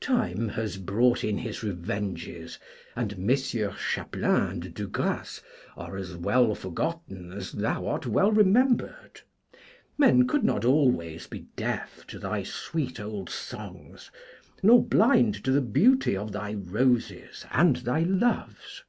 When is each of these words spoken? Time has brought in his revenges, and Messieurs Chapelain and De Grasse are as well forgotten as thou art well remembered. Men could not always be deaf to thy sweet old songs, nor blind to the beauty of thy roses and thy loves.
Time 0.00 0.48
has 0.48 0.78
brought 0.78 1.22
in 1.22 1.36
his 1.36 1.62
revenges, 1.62 2.58
and 2.96 3.18
Messieurs 3.18 3.74
Chapelain 3.76 4.50
and 4.62 4.72
De 4.72 4.86
Grasse 4.86 5.42
are 5.76 5.98
as 5.98 6.16
well 6.16 6.54
forgotten 6.54 7.32
as 7.34 7.52
thou 7.52 7.88
art 7.88 8.06
well 8.06 8.32
remembered. 8.32 9.20
Men 9.98 10.26
could 10.26 10.42
not 10.42 10.64
always 10.64 11.26
be 11.26 11.48
deaf 11.54 12.06
to 12.06 12.18
thy 12.18 12.42
sweet 12.44 12.98
old 12.98 13.28
songs, 13.28 14.10
nor 14.62 14.82
blind 14.82 15.44
to 15.44 15.52
the 15.52 15.60
beauty 15.60 16.16
of 16.16 16.32
thy 16.32 16.54
roses 16.54 17.44
and 17.52 17.76
thy 17.76 18.00
loves. 18.04 18.84